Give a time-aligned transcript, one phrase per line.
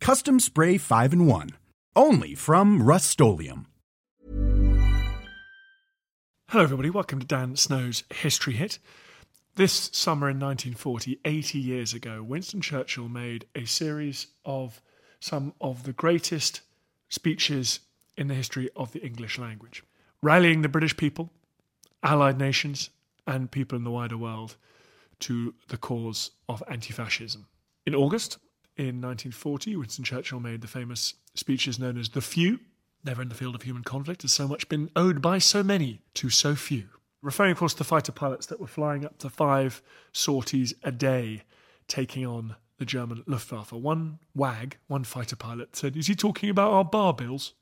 [0.00, 1.50] Custom Spray 5 in 1.
[1.94, 3.36] Only from Rust Hello,
[6.54, 6.88] everybody.
[6.88, 8.78] Welcome to Dan Snow's History Hit.
[9.56, 14.80] This summer in 1940, 80 years ago, Winston Churchill made a series of
[15.20, 16.62] some of the greatest
[17.08, 17.80] speeches
[18.16, 19.82] in the history of the English language,
[20.22, 21.30] rallying the British people,
[22.02, 22.90] allied nations,
[23.26, 24.56] and people in the wider world
[25.20, 27.46] to the cause of anti fascism.
[27.84, 28.38] In August
[28.78, 32.60] in 1940, Winston Churchill made the famous speeches known as The Few.
[33.04, 36.00] Never in the field of human conflict has so much been owed by so many
[36.14, 36.88] to so few
[37.22, 41.42] referring, of course, to fighter pilots that were flying up to five sorties a day,
[41.86, 43.72] taking on the German Luftwaffe.
[43.72, 47.54] One wag, one fighter pilot, said, Is he talking about our bar bills?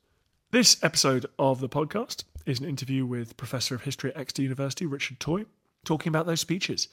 [0.51, 4.85] This episode of the podcast is an interview with Professor of History at Exeter University,
[4.85, 5.45] Richard Toye,
[5.83, 6.87] talking about those speeches,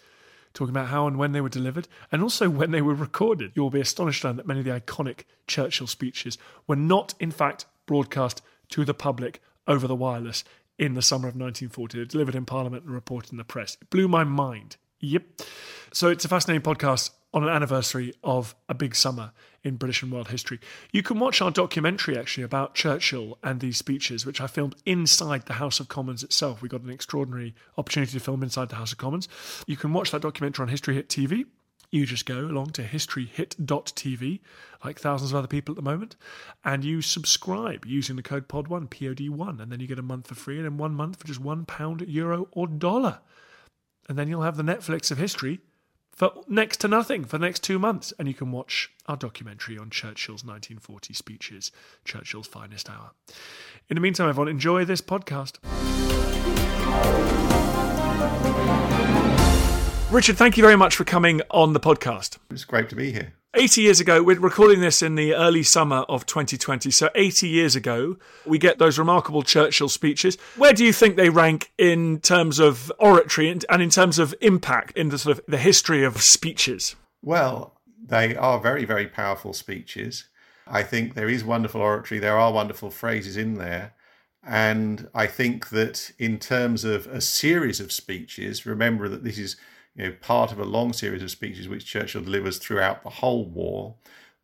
[0.54, 3.52] talking about how and when they were delivered, and also when they were recorded.
[3.54, 7.30] You'll be astonished to learn that many of the iconic Churchill speeches were not, in
[7.30, 10.44] fact, broadcast to the public over the wireless
[10.78, 11.98] in the summer of 1940.
[11.98, 13.76] They delivered in Parliament and reported in the press.
[13.80, 14.76] It blew my mind.
[15.00, 15.24] Yep.
[15.92, 20.12] So it's a fascinating podcast on an anniversary of a big summer in British and
[20.12, 20.60] world history.
[20.92, 25.44] You can watch our documentary actually about Churchill and these speeches, which I filmed inside
[25.44, 26.62] the House of Commons itself.
[26.62, 29.28] We got an extraordinary opportunity to film inside the House of Commons.
[29.66, 31.44] You can watch that documentary on History Hit TV
[31.94, 34.40] you just go along to historyhit.tv,
[34.84, 36.16] like thousands of other people at the moment,
[36.64, 40.34] and you subscribe using the code POD1, POD1, and then you get a month for
[40.34, 43.20] free, and then one month for just one pound, euro, or dollar.
[44.08, 45.60] And then you'll have the Netflix of history
[46.14, 48.12] for next to nothing for the next two months.
[48.18, 51.72] And you can watch our documentary on Churchill's 1940 speeches,
[52.04, 53.10] Churchill's Finest Hour.
[53.88, 55.58] In the meantime, everyone, enjoy this podcast.
[60.10, 62.38] Richard, thank you very much for coming on the podcast.
[62.50, 63.34] It's great to be here.
[63.56, 66.90] 80 years ago, we're recording this in the early summer of 2020.
[66.90, 70.36] So, 80 years ago, we get those remarkable Churchill speeches.
[70.56, 74.96] Where do you think they rank in terms of oratory and, in terms of impact
[74.98, 76.96] in the sort of the history of speeches?
[77.22, 80.24] Well, they are very, very powerful speeches.
[80.66, 83.94] I think there is wonderful oratory, there are wonderful phrases in there.
[84.46, 89.56] And I think that in terms of a series of speeches, remember that this is
[89.96, 93.44] you know, part of a long series of speeches which Churchill delivers throughout the whole
[93.44, 93.94] war,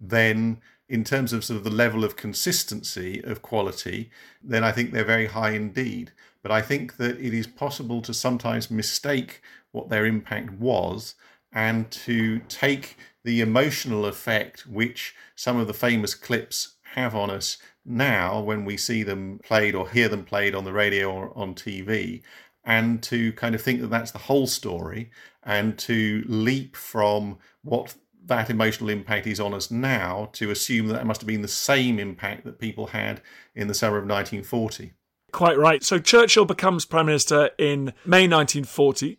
[0.01, 4.11] then in terms of sort of the level of consistency of quality,
[4.43, 6.13] then I think they're very high indeed.
[6.43, 11.15] But I think that it is possible to sometimes mistake what their impact was
[11.53, 17.59] and to take the emotional effect which some of the famous clips have on us
[17.85, 21.55] now when we see them played or hear them played on the radio or on
[21.55, 22.23] TV
[22.65, 25.11] and to kind of think that that's the whole story
[25.43, 27.95] and to leap from what
[28.27, 31.49] that emotional impact is on us now to assume that it must have been the
[31.49, 33.21] same impact that people had
[33.55, 34.93] in the summer of 1940.
[35.33, 35.83] Quite right.
[35.83, 39.19] So Churchill becomes Prime Minister in May 1940.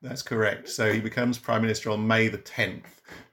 [0.00, 0.68] That's correct.
[0.68, 2.84] So he becomes Prime Minister on May the 10th,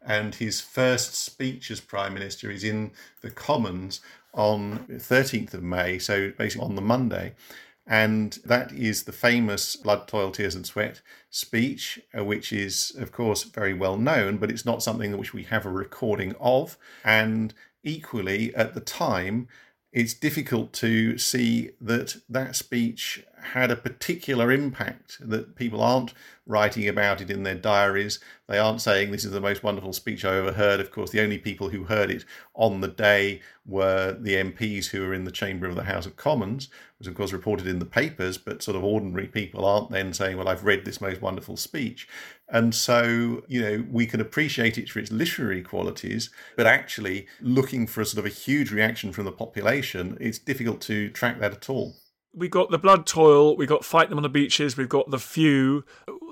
[0.02, 2.92] and his first speech as Prime Minister is in
[3.22, 4.02] the Commons
[4.34, 7.36] on 13th of May, so basically on the Monday.
[7.88, 13.12] And that is the famous Blood, Toil, Tears and Sweat speech, uh, which is, of
[13.12, 16.78] course, very well known, but it's not something which we have a recording of.
[17.04, 17.54] And
[17.84, 19.48] equally, at the time,
[19.96, 26.14] it's difficult to see that that speech had a particular impact that people aren't
[26.46, 28.20] writing about it in their diaries.
[28.48, 30.82] They aren't saying this is the most wonderful speech I ever heard.
[30.82, 32.26] Of course, the only people who heard it
[32.56, 36.18] on the day were the MPs who were in the chamber of the House of
[36.18, 36.68] Commons,
[37.00, 40.38] was of course reported in the papers, but sort of ordinary people aren't then saying,
[40.38, 42.08] Well, I've read this most wonderful speech.
[42.50, 47.88] And so, you know, we can appreciate it for its literary qualities, but actually looking
[47.88, 51.54] for a sort of a huge reaction from the population, it's difficult to track that
[51.54, 51.96] at all.
[52.34, 55.20] We got the blood toil, we got fight them on the beaches, we've got the
[55.20, 55.86] few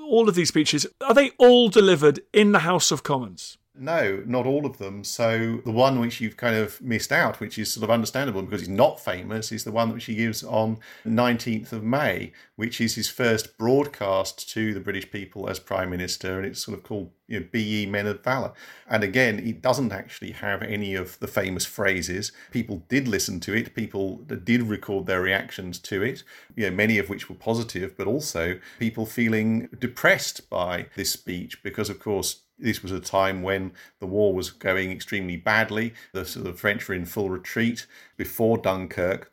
[0.07, 3.57] all of these speeches, are they all delivered in the House of Commons?
[3.75, 5.04] No, not all of them.
[5.04, 8.62] So the one which you've kind of missed out, which is sort of understandable because
[8.62, 12.94] he's not famous, is the one which he gives on 19th of May, which is
[12.94, 17.10] his first broadcast to the British people as Prime Minister, and it's sort of called
[17.28, 18.54] you know, "Be men of valour."
[18.88, 22.31] And again, it doesn't actually have any of the famous phrases.
[22.52, 23.74] People did listen to it.
[23.74, 26.24] People did record their reactions to it.
[26.56, 31.64] You know, many of which were positive, but also people feeling depressed by this speech
[31.64, 35.94] because, of course, this was a time when the war was going extremely badly.
[36.14, 37.86] The, so the French were in full retreat
[38.18, 39.32] before Dunkirk.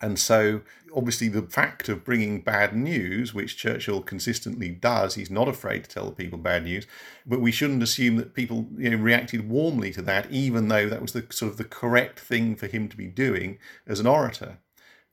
[0.00, 0.60] And so,
[0.94, 5.90] obviously, the fact of bringing bad news, which Churchill consistently does, he's not afraid to
[5.90, 6.86] tell the people bad news.
[7.24, 11.00] But we shouldn't assume that people you know, reacted warmly to that, even though that
[11.00, 14.58] was the sort of the correct thing for him to be doing as an orator.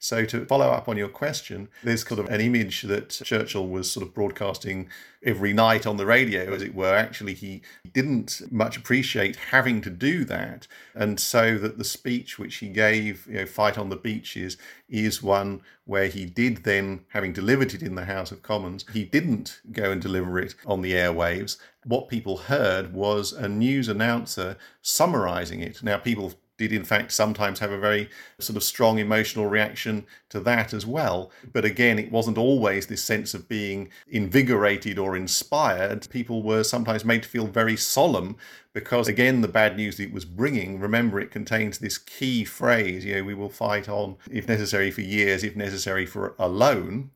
[0.03, 3.89] So, to follow up on your question, there's kind of an image that Churchill was
[3.89, 4.89] sort of broadcasting
[5.23, 6.93] every night on the radio, as it were.
[6.93, 10.67] Actually, he didn't much appreciate having to do that.
[10.93, 14.57] And so, that the speech which he gave, you know, Fight on the Beaches,
[14.89, 19.05] is one where he did then, having delivered it in the House of Commons, he
[19.05, 21.55] didn't go and deliver it on the airwaves.
[21.85, 25.81] What people heard was a news announcer summarizing it.
[25.81, 26.33] Now, people
[26.67, 30.85] did in fact sometimes have a very sort of strong emotional reaction to that as
[30.85, 31.31] well.
[31.51, 36.09] But again, it wasn't always this sense of being invigorated or inspired.
[36.09, 38.37] People were sometimes made to feel very solemn
[38.73, 43.15] because, again, the bad news it was bringing, remember, it contains this key phrase, you
[43.15, 47.11] know, we will fight on, if necessary, for years, if necessary, for alone.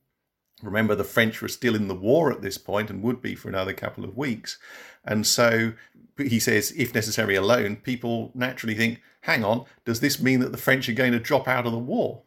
[0.64, 3.48] Remember, the French were still in the war at this point and would be for
[3.48, 4.58] another couple of weeks.
[5.06, 5.74] And so
[6.18, 10.58] he says, if necessary alone, people naturally think, hang on, does this mean that the
[10.58, 12.24] French are going to drop out of the war?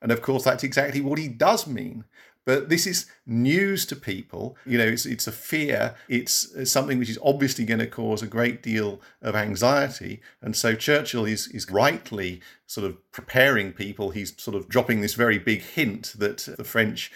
[0.00, 2.04] And of course, that's exactly what he does mean.
[2.44, 4.56] But this is news to people.
[4.66, 5.94] You know, it's it's a fear.
[6.08, 10.20] It's, something which is obviously going to cause a great deal of anxiety.
[10.40, 14.10] And so Churchill is is rightly sort of preparing people.
[14.10, 17.12] He's sort of dropping this very big hint that the French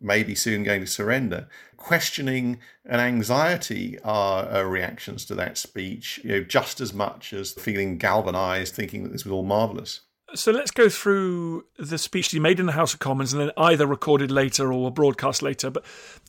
[0.00, 1.48] may be soon going to surrender.
[1.76, 6.20] Questioning and anxiety are, are reactions to that speech.
[6.22, 10.02] You know, just as much as feeling galvanized, thinking that this was all marvelous.
[10.34, 13.50] So let's go through the speech he made in the House of Commons and then
[13.56, 15.70] either recorded later or broadcast later.
[15.70, 15.84] But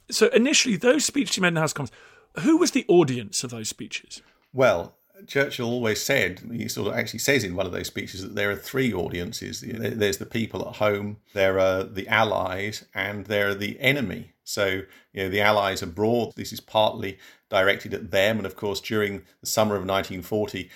[0.10, 1.92] so initially, those speeches he made in the House of Commons,
[2.40, 4.22] who was the audience of those speeches?
[4.54, 4.96] Well,
[5.28, 8.50] Churchill always said, he sort of actually says in one of those speeches that there
[8.52, 9.62] are three audiences.
[9.62, 14.34] There's the people at home, there are the allies, and there are the enemy.
[14.46, 17.20] So, you know, the allies abroad, this is partly
[17.50, 18.38] directed at them.
[18.38, 20.70] And of course, during the summer of 1940,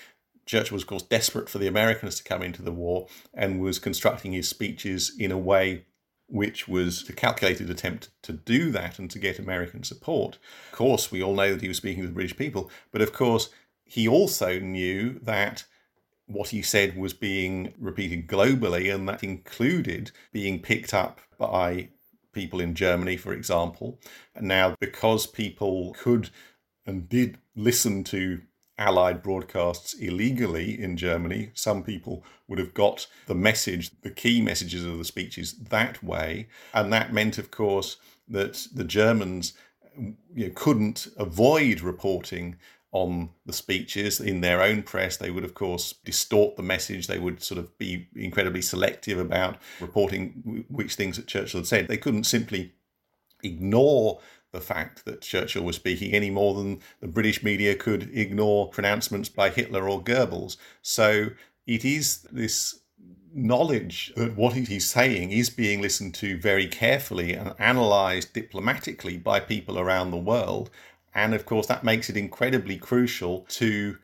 [0.46, 3.80] Churchill was, of course, desperate for the Americans to come into the war and was
[3.80, 5.86] constructing his speeches in a way
[6.28, 10.38] which was a calculated attempt to do that and to get American support.
[10.72, 13.14] Of course, we all know that he was speaking to the British people, but of
[13.14, 13.50] course,
[13.86, 15.66] he also knew that
[16.26, 21.90] what he said was being repeated globally, and that included being picked up by
[22.32, 24.00] people in Germany, for example.
[24.34, 26.30] And now, because people could
[26.86, 28.42] and did listen to
[28.78, 31.52] Allied broadcasts illegally in Germany.
[31.54, 36.48] Some people would have got the message, the key messages of the speeches that way.
[36.74, 39.54] And that meant, of course, that the Germans
[39.96, 42.56] you know, couldn't avoid reporting
[42.92, 45.18] on the speeches in their own press.
[45.18, 47.08] They would, of course, distort the message.
[47.08, 51.88] They would sort of be incredibly selective about reporting which things that Churchill had said.
[51.88, 52.74] They couldn't simply
[53.44, 54.20] ignore
[54.54, 59.28] the fact that Churchill was speaking any more than the British media could ignore pronouncements
[59.28, 60.56] by Hitler or Goebbels.
[60.82, 61.32] So
[61.68, 62.80] it is this
[63.34, 69.40] knowledge that what he's saying is being listened to very carefully and analysed diplomatically by
[69.40, 70.70] people around the world.
[71.16, 73.98] And of course, that makes it incredibly crucial to,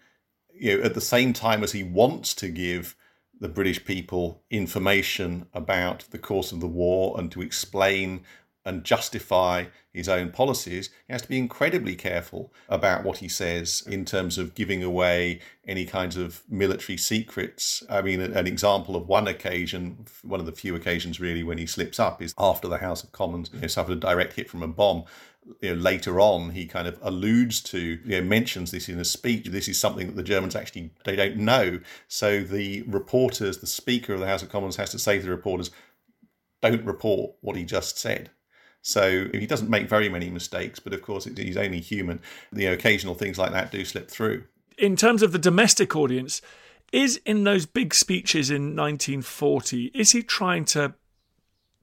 [0.53, 2.95] you know, at the same time as he wants to give
[3.39, 8.21] the British people information about the course of the war and to explain
[8.65, 13.83] and justify his own policies, he has to be incredibly careful about what he says
[13.87, 17.83] in terms of giving away any kinds of military secrets.
[17.89, 21.65] I mean, an example of one occasion, one of the few occasions really, when he
[21.65, 24.61] slips up is after the House of Commons you know, suffered a direct hit from
[24.61, 25.05] a bomb.
[25.61, 29.05] You know, later on, he kind of alludes to, you know, mentions this in a
[29.05, 29.47] speech.
[29.47, 31.79] This is something that the Germans actually they don't know.
[32.07, 35.31] So the reporters, the Speaker of the House of Commons, has to say to the
[35.31, 35.71] reporters,
[36.61, 38.29] "Don't report what he just said."
[38.89, 42.21] So he doesn't make very many mistakes, but of course he's only human.
[42.51, 44.45] The occasional things like that do slip through.
[44.77, 46.41] In terms of the domestic audience,
[46.91, 50.95] is in those big speeches in 1940, is he trying to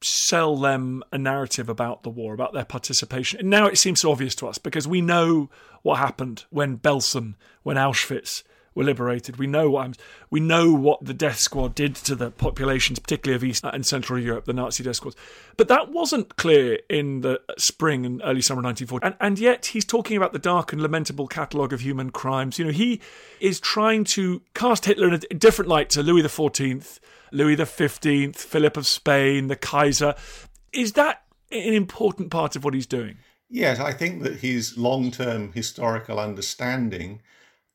[0.02, 3.40] sell them a narrative about the war, about their participation?
[3.40, 5.48] And now it seems so obvious to us because we know
[5.82, 8.42] what happened when Belsen, when Auschwitz,
[8.76, 9.38] were liberated.
[9.38, 9.96] We know what
[10.30, 14.20] we know what the death squad did to the populations, particularly of East and Central
[14.20, 15.16] Europe, the Nazi death squads.
[15.56, 19.06] But that wasn't clear in the spring and early summer 1940.
[19.06, 22.58] And, and yet he's talking about the dark and lamentable catalogue of human crimes.
[22.58, 23.00] You know, he
[23.40, 27.00] is trying to cast Hitler in a different light to Louis XIV,
[27.32, 30.14] Louis XV, Philip of Spain, the Kaiser.
[30.72, 33.16] Is that an important part of what he's doing?
[33.48, 37.22] Yes, I think that his long term historical understanding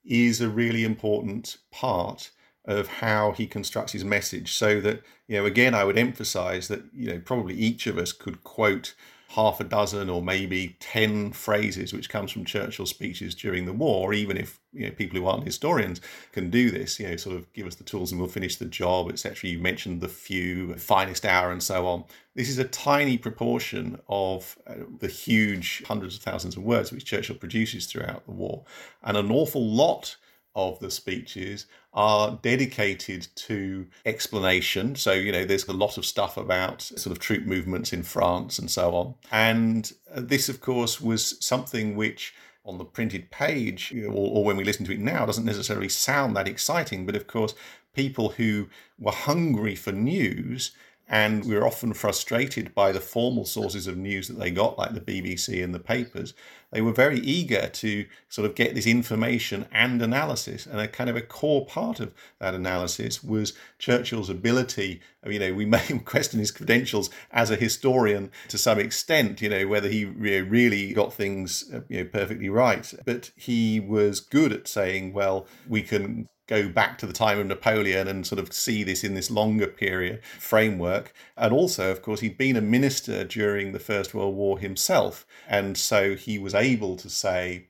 [0.04, 2.32] is a really important part
[2.66, 4.54] of how he constructs his message.
[4.54, 8.12] So that, you know, again, I would emphasize that, you know, probably each of us
[8.12, 8.94] could quote
[9.34, 14.14] half a dozen or maybe 10 phrases which comes from Churchill's speeches during the war,
[14.14, 16.02] even if you know people who aren't historians
[16.34, 18.66] can do this, you know, sort of give us the tools and we'll finish the
[18.66, 19.50] job, etc.
[19.50, 22.04] You mentioned the few, finest hour, and so on.
[22.36, 27.06] This is a tiny proportion of uh, the huge hundreds of thousands of words which
[27.06, 28.66] Churchill produces throughout the war.
[29.04, 30.18] And an awful lot
[30.56, 34.96] of the speeches are dedicated to explanation.
[34.96, 38.60] So, you know, there's a lot of stuff about sort of troop movements in France
[38.60, 39.16] and so on.
[39.32, 44.56] And uh, this, of course, was something which on the printed page or, or, when
[44.56, 47.06] we listen to it now doesn't necessarily sound that exciting.
[47.06, 47.56] But of course,
[47.94, 50.72] people who were hungry for news
[51.12, 54.94] and we were often frustrated by the formal sources of news that they got, like
[54.94, 56.34] the BBC and the papers.
[56.72, 60.66] They were very eager to sort of get this information and analysis.
[60.66, 65.02] And a kind of a core part of that analysis was Churchill's ability.
[65.28, 69.68] You know, we may question his credentials as a historian to some extent, you know,
[69.68, 72.90] whether he really got things uh, you know, perfectly right.
[73.06, 77.48] But he was good at saying, well, we can go back to the time of
[77.48, 81.14] Napoleon and sort of see this in this longer period framework.
[81.38, 85.26] And also, of course, he'd been a minister during the First World War himself.
[85.48, 87.70] And so he was able to say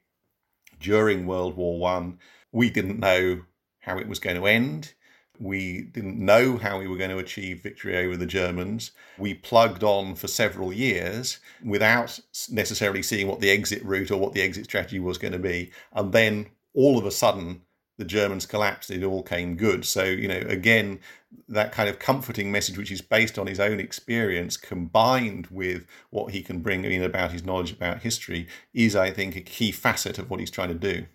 [0.79, 2.19] during World War One,
[2.51, 3.43] we didn't know
[3.81, 4.93] how it was going to end.
[5.39, 8.91] We didn't know how we were going to achieve victory over the Germans.
[9.17, 12.19] We plugged on for several years without
[12.51, 15.71] necessarily seeing what the exit route or what the exit strategy was going to be.
[15.93, 17.61] And then all of a sudden,
[18.01, 19.85] the Germans collapsed, it all came good.
[19.85, 20.99] So, you know, again,
[21.47, 26.33] that kind of comforting message, which is based on his own experience, combined with what
[26.33, 30.17] he can bring in about his knowledge about history, is, I think, a key facet
[30.17, 31.05] of what he's trying to do.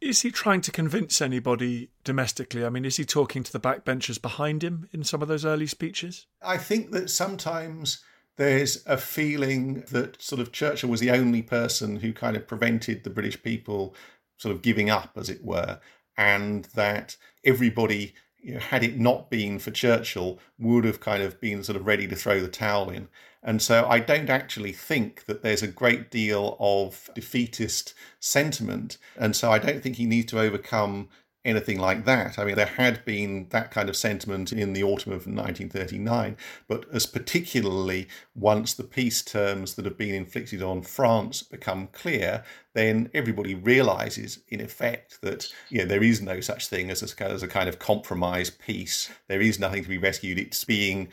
[0.00, 2.64] Is he trying to convince anybody domestically?
[2.64, 5.66] I mean, is he talking to the backbenchers behind him in some of those early
[5.66, 6.26] speeches?
[6.40, 8.04] I think that sometimes
[8.36, 13.02] there's a feeling that sort of Churchill was the only person who kind of prevented
[13.02, 13.96] the British people
[14.36, 15.80] sort of giving up, as it were
[16.16, 21.40] and that everybody, you know, had it not been for Churchill, would have kind of
[21.40, 23.08] been sort of ready to throw the towel in.
[23.42, 28.96] And so I don't actually think that there's a great deal of defeatist sentiment.
[29.16, 31.08] And so I don't think he needs to overcome
[31.44, 32.38] anything like that.
[32.38, 36.36] I mean, there had been that kind of sentiment in the autumn of 1939,
[36.66, 42.44] but as particularly once the peace terms that have been inflicted on France become clear,
[42.72, 47.24] then everybody realizes, in effect, that you know there is no such thing as a,
[47.24, 49.10] as a kind of compromise peace.
[49.28, 50.38] There is nothing to be rescued.
[50.38, 51.08] It's being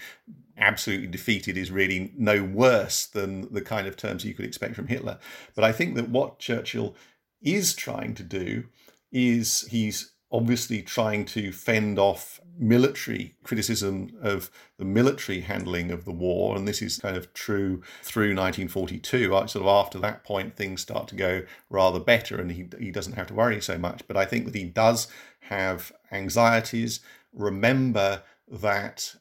[0.58, 4.88] absolutely defeated is really no worse than the kind of terms you could expect from
[4.88, 5.18] Hitler.
[5.56, 6.96] But I think that what Churchill
[7.42, 8.66] is trying to do
[9.12, 16.12] is he's obviously trying to fend off military criticism of the military handling of the
[16.12, 16.56] war.
[16.56, 19.30] And this is kind of true through 1942.
[19.30, 23.14] Sort of after that point, things start to go rather better and he, he doesn't
[23.14, 24.04] have to worry so much.
[24.08, 25.08] But I think that he does
[25.42, 27.02] have anxieties.
[27.34, 29.16] Remember that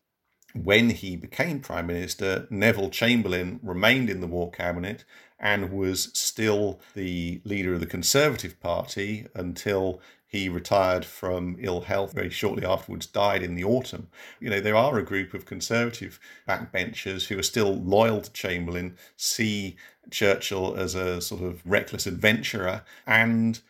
[0.55, 5.05] when he became Prime Minister, Neville Chamberlain remained in the War Cabinet
[5.39, 12.13] and was still the leader of the Conservative Party until He retired from ill health
[12.13, 14.07] very shortly afterwards, died in the autumn.
[14.39, 18.97] You know, there are a group of conservative backbenchers who are still loyal to Chamberlain,
[19.17, 19.77] see
[20.09, 23.61] Churchill as a sort of reckless adventurer, and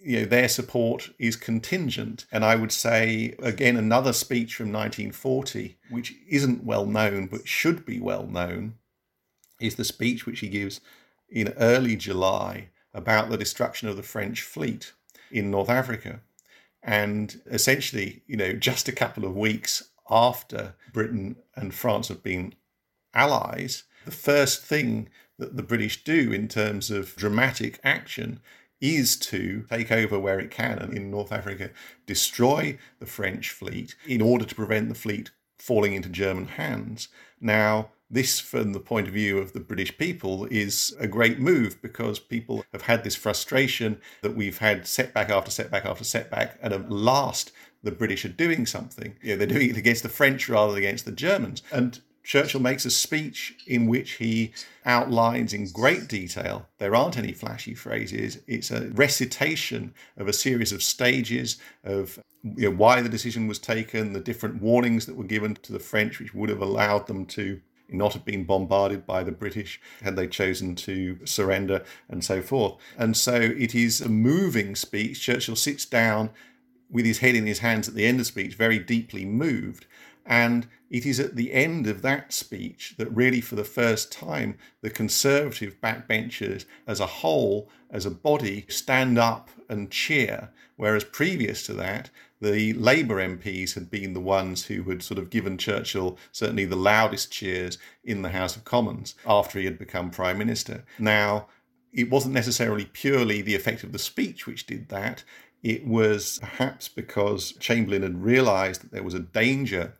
[0.00, 5.76] you know their support is contingent and i would say again another speech from 1940
[5.90, 8.74] which isn't well known but should be well known
[9.60, 10.80] is the speech which he gives
[11.28, 14.92] in early july about the destruction of the french fleet
[15.30, 16.20] in north africa
[16.82, 22.54] and essentially you know just a couple of weeks after britain and france have been
[23.14, 25.08] allies the first thing
[25.38, 28.40] that the british do in terms of dramatic action
[28.80, 31.70] is to take over where it can and in North Africa
[32.06, 37.08] destroy the French fleet in order to prevent the fleet falling into German hands.
[37.40, 41.80] Now, this, from the point of view of the British people, is a great move
[41.82, 46.72] because people have had this frustration that we've had setback after setback after setback, and
[46.72, 49.16] at last the British are doing something.
[49.22, 51.62] You know, they're doing it against the French rather than against the Germans.
[51.70, 54.52] And Churchill makes a speech in which he
[54.84, 56.68] outlines in great detail.
[56.76, 58.40] There aren't any flashy phrases.
[58.46, 63.58] It's a recitation of a series of stages of you know, why the decision was
[63.58, 67.24] taken, the different warnings that were given to the French, which would have allowed them
[67.26, 72.42] to not have been bombarded by the British had they chosen to surrender, and so
[72.42, 72.76] forth.
[72.96, 75.20] And so it is a moving speech.
[75.20, 76.30] Churchill sits down
[76.90, 79.86] with his head in his hands at the end of the speech, very deeply moved.
[80.24, 84.58] And it is at the end of that speech that, really, for the first time,
[84.82, 90.50] the Conservative backbenchers as a whole, as a body, stand up and cheer.
[90.76, 95.30] Whereas previous to that, the Labour MPs had been the ones who had sort of
[95.30, 100.10] given Churchill certainly the loudest cheers in the House of Commons after he had become
[100.10, 100.84] Prime Minister.
[100.98, 101.48] Now,
[101.92, 105.24] it wasn't necessarily purely the effect of the speech which did that.
[105.62, 109.94] It was perhaps because Chamberlain had realised that there was a danger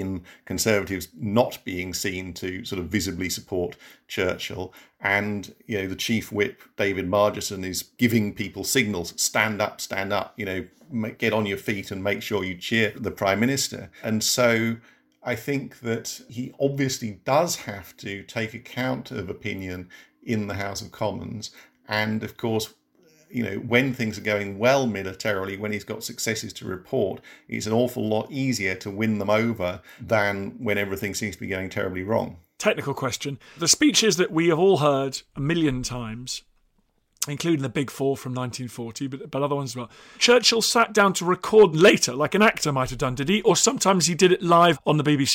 [0.00, 3.76] in Conservatives not being seen to sort of visibly support
[4.08, 4.72] Churchill.
[5.00, 10.12] And, you know, the chief whip, David Margesson, is giving people signals stand up, stand
[10.12, 10.64] up, you know,
[11.18, 13.90] get on your feet and make sure you cheer the Prime Minister.
[14.02, 14.76] And so
[15.22, 19.88] I think that he obviously does have to take account of opinion
[20.22, 21.50] in the House of Commons.
[21.88, 22.74] And of course,
[23.30, 27.66] you know, when things are going well militarily, when he's got successes to report, it's
[27.66, 31.68] an awful lot easier to win them over than when everything seems to be going
[31.68, 32.38] terribly wrong.
[32.58, 33.38] Technical question.
[33.58, 36.42] The speeches that we have all heard a million times,
[37.26, 39.90] including the Big Four from 1940, but, but other ones as well.
[40.18, 43.42] Churchill sat down to record later, like an actor might have done, did he?
[43.42, 45.34] Or sometimes he did it live on the BBC.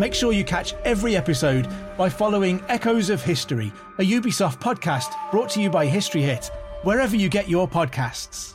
[0.00, 5.50] Make sure you catch every episode by following Echoes of History, a Ubisoft podcast brought
[5.50, 6.50] to you by History Hit,
[6.84, 8.54] wherever you get your podcasts.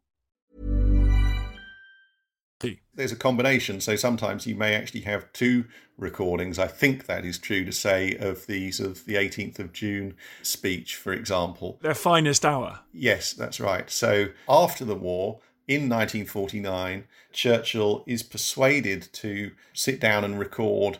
[2.93, 5.65] There's a combination, so sometimes you may actually have two
[5.97, 6.59] recordings.
[6.59, 10.95] I think that is true to say of these of the 18th of June speech,
[10.95, 11.79] for example.
[11.81, 12.79] Their finest hour.
[12.93, 13.89] Yes, that's right.
[13.89, 20.99] So after the war, in 1949, Churchill is persuaded to sit down and record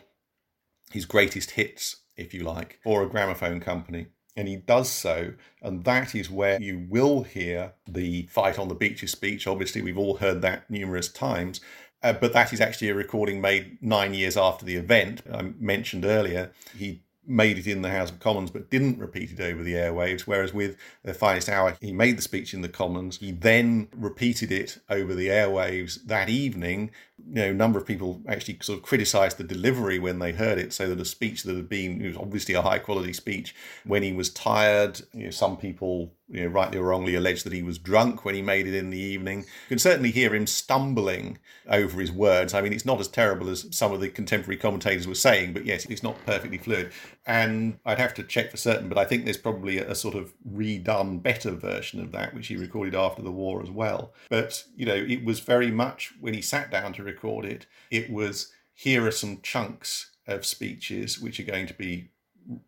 [0.90, 4.06] his greatest hits, if you like, for a gramophone company.
[4.34, 8.74] And he does so, and that is where you will hear the fight on the
[8.74, 9.46] beaches speech.
[9.46, 11.60] Obviously, we've all heard that numerous times,
[12.02, 16.06] uh, but that is actually a recording made nine years after the event I mentioned
[16.06, 16.50] earlier.
[16.76, 20.22] He made it in the House of Commons but didn't repeat it over the airwaves.
[20.22, 23.18] Whereas with the finest hour, he made the speech in the Commons.
[23.18, 26.90] He then repeated it over the airwaves that evening.
[27.28, 30.58] You know, a number of people actually sort of criticised the delivery when they heard
[30.58, 33.54] it, so that a speech that had been it was obviously a high quality speech
[33.84, 35.00] when he was tired.
[35.12, 38.34] You know, some people you know, rightly or wrongly alleged that he was drunk when
[38.34, 39.40] he made it in the evening.
[39.40, 42.54] You can certainly hear him stumbling over his words.
[42.54, 45.66] I mean, it's not as terrible as some of the contemporary commentators were saying, but
[45.66, 46.90] yes, it's not perfectly fluid.
[47.26, 50.14] And I'd have to check for certain, but I think there's probably a, a sort
[50.14, 54.14] of redone, better version of that, which he recorded after the war as well.
[54.30, 58.10] But, you know, it was very much when he sat down to record it, it
[58.10, 62.10] was here are some chunks of speeches which are going to be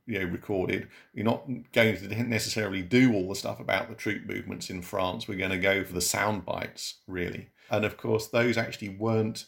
[0.06, 0.88] you know recorded.
[1.12, 5.26] You're not going to necessarily do all the stuff about the troop movements in France.
[5.26, 7.48] We're going to go for the sound bites really.
[7.70, 9.46] And of course those actually weren't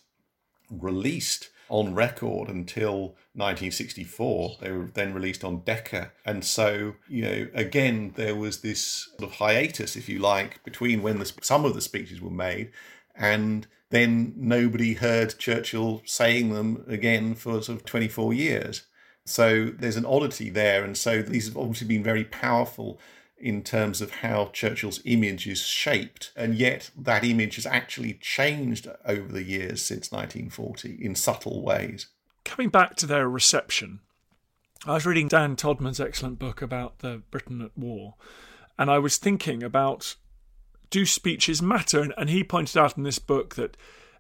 [0.71, 6.13] released on record until 1964 they were then released on decca.
[6.25, 8.81] And so you know again there was this
[9.19, 12.73] sort of hiatus if you like between when the, some of the speeches were made
[13.17, 18.83] and then nobody heard churchill saying them again for sort of 24 years
[19.27, 20.85] so there's an oddity there.
[20.85, 22.99] And so these have obviously been very powerful
[23.37, 26.33] in terms of how Churchill's image is shaped.
[26.37, 32.07] And yet that image has actually changed over the years since 1940 in subtle ways.
[32.45, 34.01] Coming back to their reception,
[34.87, 38.15] I was reading Dan Todman's excellent book about the Britain at war,
[38.79, 40.15] and I was thinking about
[40.91, 42.13] do speeches matter?
[42.17, 43.77] And he pointed out in this book that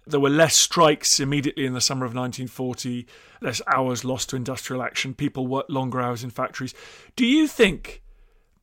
[0.07, 3.07] there were less strikes immediately in the summer of 1940,
[3.40, 6.74] less hours lost to industrial action, people worked longer hours in factories.
[7.16, 8.02] Do you think,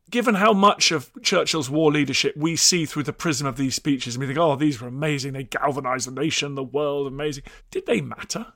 [0.10, 4.16] given how much of Churchill's war leadership we see through the prism of these speeches,
[4.16, 7.86] and we think, oh, these were amazing, they galvanised the nation, the world, amazing, did
[7.86, 8.54] they matter?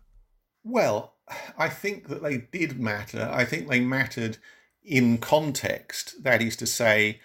[0.64, 1.16] Well,
[1.58, 3.30] I think that they did matter.
[3.32, 4.38] I think they mattered
[4.82, 6.24] in context.
[6.24, 7.20] That is to say,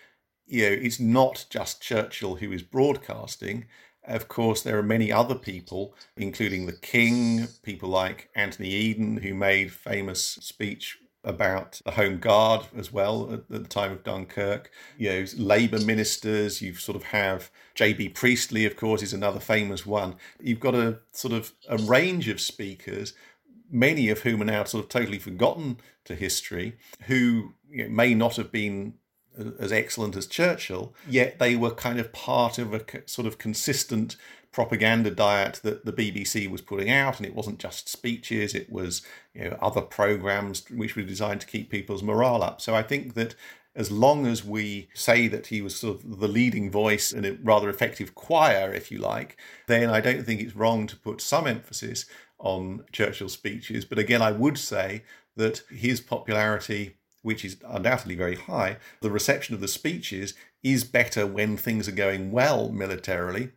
[0.53, 3.65] you know, it's not just Churchill who is broadcasting.
[4.05, 9.33] Of course, there are many other people, including the King, people like Anthony Eden, who
[9.33, 14.71] made famous speech about the Home Guard as well at, the time of Dunkirk.
[14.99, 18.11] You know, Labour ministers, you sort of have J.B.
[18.11, 20.17] Priestley, of course, is another famous one.
[20.38, 23.15] You've got a sort of a range of speakers,
[23.71, 28.12] many of whom are now sort of totally forgotten to history, who you know, may
[28.12, 28.95] not have been
[29.59, 34.16] as excellent as Churchill, yet they were kind of part of a sort of consistent
[34.53, 39.03] propaganda diet that the BBC was putting out, and it wasn't just speeches; it was
[39.35, 42.61] you know other programs which were designed to keep people's morale up.
[42.61, 43.35] So I think that
[43.75, 47.33] as long as we say that he was sort of the leading voice in a
[47.42, 51.47] rather effective choir, if you like, then I don't think it's wrong to put some
[51.47, 52.05] emphasis
[52.38, 53.85] on Churchill's speeches.
[53.87, 55.05] But again, I would say
[55.37, 61.27] that his popularity which is undoubtedly very high, the reception of the speeches is better
[61.27, 63.51] when things are going well militarily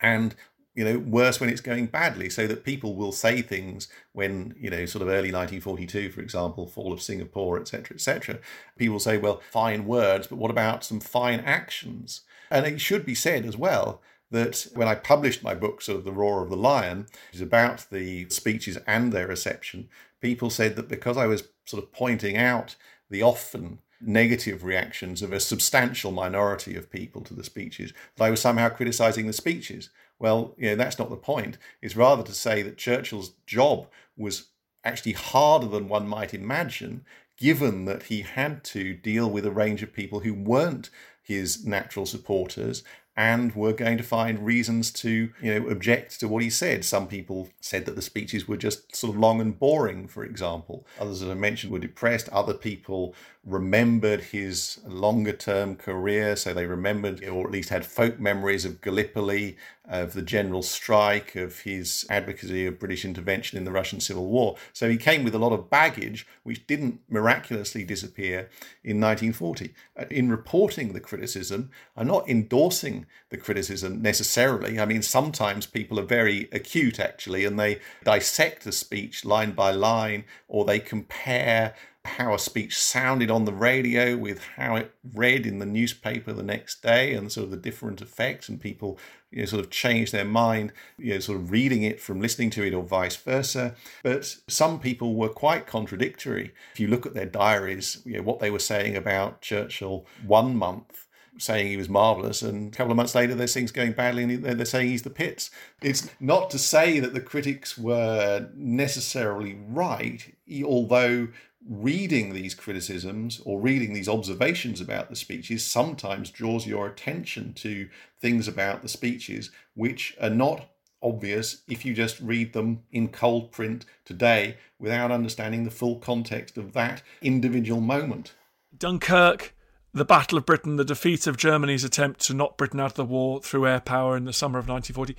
[0.00, 0.34] and
[0.74, 4.68] you know worse when it's going badly so that people will say things when you
[4.68, 8.40] know sort of early 1942 for example fall of singapore etc etc
[8.76, 12.22] people say well fine words but what about some fine actions?
[12.50, 16.04] And it should be said as well that when I published my book, sort of
[16.04, 19.88] The Roar of the Lion, which is about the speeches and their reception,
[20.20, 22.76] people said that because I was sort of pointing out
[23.10, 28.30] the often negative reactions of a substantial minority of people to the speeches, that I
[28.30, 29.90] was somehow criticizing the speeches.
[30.18, 31.58] Well, you know, that's not the point.
[31.82, 34.48] It's rather to say that Churchill's job was
[34.84, 37.04] actually harder than one might imagine,
[37.36, 40.90] given that he had to deal with a range of people who weren't
[41.22, 42.84] his natural supporters
[43.16, 46.84] and were going to find reasons to, you know, object to what he said.
[46.84, 50.84] Some people said that the speeches were just sort of long and boring, for example.
[50.98, 52.28] Others, as I mentioned, were depressed.
[52.30, 53.14] Other people
[53.46, 58.80] remembered his longer term career, so they remembered or at least had folk memories of
[58.80, 64.26] Gallipoli, of the general strike, of his advocacy of British intervention in the Russian Civil
[64.26, 64.56] War.
[64.72, 68.48] So he came with a lot of baggage, which didn't miraculously disappear
[68.82, 69.74] in 1940.
[69.94, 74.80] Uh, in reporting the criticism, I'm not endorsing the criticism necessarily.
[74.80, 79.70] I mean, sometimes people are very acute actually, and they dissect a speech line by
[79.70, 81.74] line, or they compare
[82.04, 86.42] how a speech sounded on the radio with how it read in the newspaper the
[86.42, 88.98] next day and sort of the different effects and people
[89.30, 92.50] you know sort of change their mind you know sort of reading it from listening
[92.50, 97.14] to it or vice versa but some people were quite contradictory if you look at
[97.14, 101.04] their diaries you know what they were saying about Churchill one month
[101.38, 104.44] saying he was marvelous, and a couple of months later, there's things going badly, and
[104.44, 105.50] they're saying he's the pits.
[105.82, 111.28] It's not to say that the critics were necessarily right, although
[111.68, 117.88] reading these criticisms or reading these observations about the speeches sometimes draws your attention to
[118.20, 120.68] things about the speeches which are not
[121.02, 126.56] obvious if you just read them in cold print today without understanding the full context
[126.58, 128.34] of that individual moment.
[128.76, 129.54] Dunkirk,
[129.92, 133.04] the Battle of Britain, the defeat of Germany's attempt to knock Britain out of the
[133.04, 135.16] war through air power in the summer of 1940.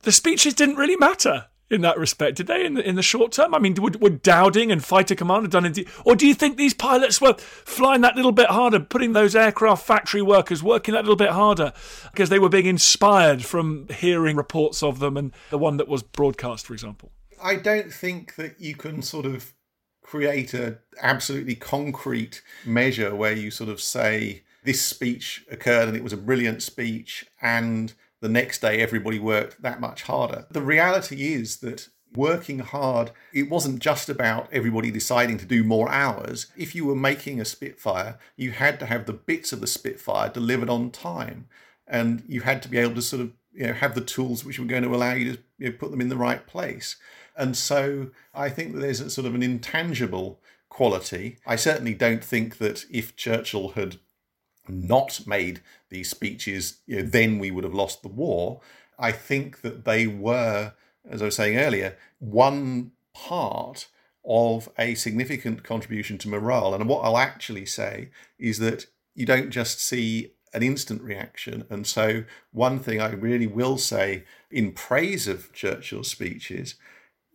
[0.00, 2.64] The speeches didn't really matter in that respect, did they?
[2.64, 5.50] In the, in the short term, I mean, would, would Dowding and Fighter Command have
[5.50, 5.88] done it?
[6.04, 9.86] Or do you think these pilots were flying that little bit harder, putting those aircraft
[9.86, 11.72] factory workers working that little bit harder
[12.10, 16.02] because they were being inspired from hearing reports of them and the one that was
[16.02, 17.10] broadcast, for example?
[17.42, 19.52] I don't think that you can sort of
[20.02, 26.04] create a absolutely concrete measure where you sort of say this speech occurred and it
[26.04, 30.46] was a brilliant speech and the next day everybody worked that much harder.
[30.50, 35.90] The reality is that working hard, it wasn't just about everybody deciding to do more
[35.90, 36.46] hours.
[36.56, 40.28] If you were making a Spitfire, you had to have the bits of the Spitfire
[40.28, 41.48] delivered on time.
[41.86, 44.58] And you had to be able to sort of you know, have the tools which
[44.58, 46.96] were going to allow you to you know, put them in the right place.
[47.36, 51.38] And so I think that there's a sort of an intangible quality.
[51.44, 53.98] I certainly don't think that if Churchill had
[54.68, 58.60] not made these speeches, you know, then we would have lost the war.
[58.98, 60.74] I think that they were,
[61.08, 63.88] as I was saying earlier, one part
[64.24, 66.74] of a significant contribution to morale.
[66.74, 71.64] And what I'll actually say is that you don't just see an instant reaction.
[71.70, 76.76] And so, one thing I really will say in praise of Churchill's speeches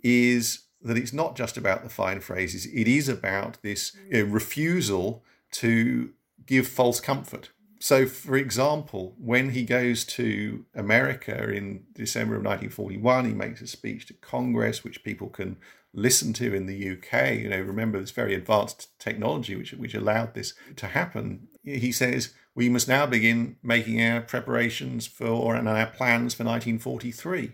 [0.03, 4.31] is that it's not just about the fine phrases, it is about this you know,
[4.31, 6.11] refusal to
[6.47, 7.51] give false comfort.
[7.79, 13.67] So, for example, when he goes to America in December of 1941, he makes a
[13.67, 15.57] speech to Congress, which people can
[15.93, 17.35] listen to in the UK.
[17.35, 21.49] You know, remember this very advanced technology which, which allowed this to happen.
[21.63, 27.51] He says, We must now begin making our preparations for and our plans for 1943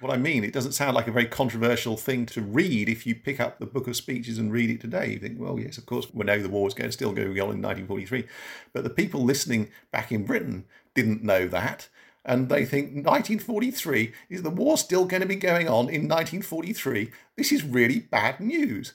[0.00, 0.44] what I mean.
[0.44, 3.66] It doesn't sound like a very controversial thing to read if you pick up the
[3.66, 5.12] book of speeches and read it today.
[5.12, 7.32] You think, well, yes, of course, we know the war is going, still going on
[7.32, 8.24] in 1943.
[8.72, 11.88] But the people listening back in Britain didn't know that.
[12.24, 17.10] And they think 1943 is the war still going to be going on in 1943?
[17.36, 18.92] This is really bad news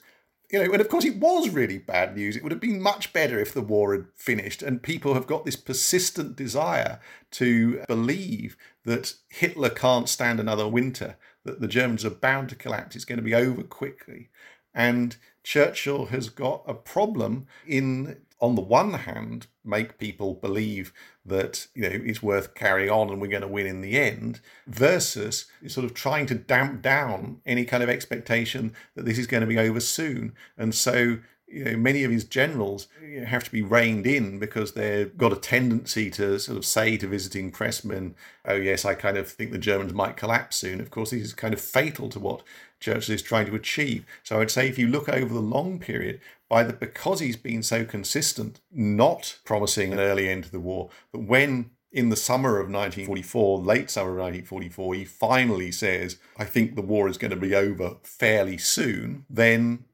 [0.54, 2.36] you know, and of course it was really bad news.
[2.36, 4.62] It would have been much better if the war had finished.
[4.62, 7.00] And people have got this persistent desire
[7.32, 12.94] to believe that Hitler can't stand another winter, that the Germans are bound to collapse.
[12.94, 14.30] It's going to be over quickly.
[14.72, 20.92] And Churchill has got a problem in, on the one hand, make people believe
[21.24, 24.38] that you know it's worth carrying on and we're going to win in the end,
[24.66, 29.40] versus sort of trying to damp down any kind of expectation that this is going
[29.40, 30.34] to be over soon.
[30.58, 32.88] And so you know, many of his generals
[33.26, 37.06] have to be reined in because they've got a tendency to sort of say to
[37.06, 38.12] visiting pressmen,
[38.44, 41.32] "Oh yes, I kind of think the Germans might collapse soon." Of course, this is
[41.32, 42.42] kind of fatal to what
[42.84, 44.04] Churchill is trying to achieve.
[44.22, 47.62] So I'd say if you look over the long period, by the because he's been
[47.62, 52.58] so consistent, not promising an early end to the war, but when in the summer
[52.58, 57.30] of 1944, late summer of 1944, he finally says, I think the war is going
[57.30, 59.84] to be over fairly soon, then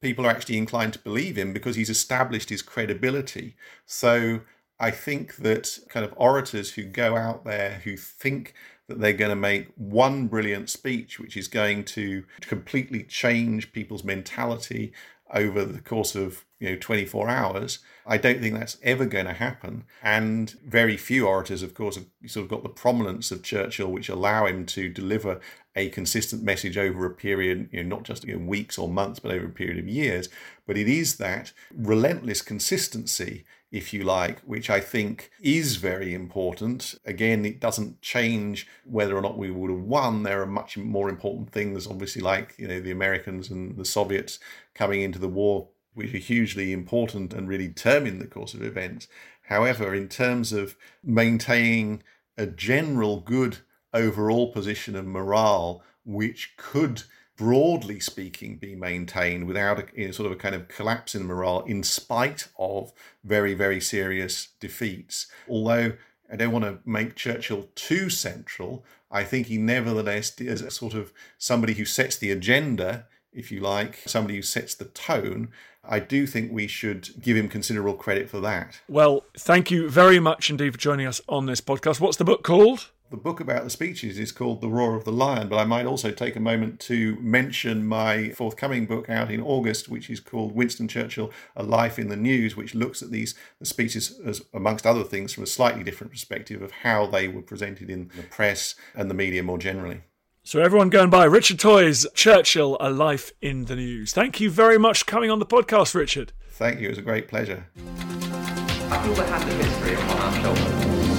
[0.00, 3.54] people are actually inclined to believe him because he's established his credibility.
[3.86, 4.40] So
[4.80, 8.54] I think that kind of orators who go out there who think
[8.92, 14.04] that they're going to make one brilliant speech which is going to completely change people's
[14.04, 14.92] mentality
[15.32, 17.78] over the course of you know 24 hours.
[18.06, 19.84] I don't think that's ever going to happen.
[20.02, 24.08] And very few orators, of course, have sort of got the prominence of Churchill, which
[24.08, 25.40] allow him to deliver
[25.74, 29.32] a consistent message over a period, you know, not just know, weeks or months, but
[29.32, 30.28] over a period of years.
[30.66, 36.94] But it is that relentless consistency if you like, which I think is very important.
[37.06, 40.22] Again, it doesn't change whether or not we would have won.
[40.22, 44.38] There are much more important things, obviously, like you know the Americans and the Soviets
[44.74, 49.08] coming into the war, which are hugely important and really determine the course of events.
[49.46, 52.02] However, in terms of maintaining
[52.36, 53.58] a general good
[53.94, 57.04] overall position of morale, which could
[57.36, 61.24] broadly speaking, be maintained without a you know, sort of a kind of collapse in
[61.24, 62.92] morale in spite of
[63.24, 65.26] very, very serious defeats.
[65.48, 65.94] Although
[66.30, 70.94] I don't want to make Churchill too central, I think he nevertheless is a sort
[70.94, 75.50] of somebody who sets the agenda, if you like, somebody who sets the tone.
[75.84, 78.80] I do think we should give him considerable credit for that.
[78.88, 82.00] Well, thank you very much indeed for joining us on this podcast.
[82.00, 82.90] What's the book called?
[83.12, 85.84] The book about the speeches is called The Roar of the Lion, but I might
[85.84, 90.56] also take a moment to mention my forthcoming book out in August, which is called
[90.56, 94.86] Winston Churchill A Life in the News, which looks at these the speeches, as, amongst
[94.86, 98.74] other things, from a slightly different perspective of how they were presented in the press
[98.94, 100.00] and the media more generally.
[100.42, 104.14] So, everyone going by Richard Toye's Churchill A Life in the News.
[104.14, 106.32] Thank you very much for coming on the podcast, Richard.
[106.48, 106.86] Thank you.
[106.86, 107.66] It was a great pleasure.
[107.76, 111.11] I feel the hand of history upon our shoulders.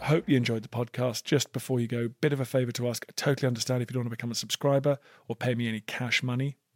[0.00, 1.24] I hope you enjoyed the podcast.
[1.24, 3.04] Just before you go, bit of a favor to ask.
[3.08, 5.80] I totally understand if you don't want to become a subscriber or pay me any
[5.80, 6.56] cash money.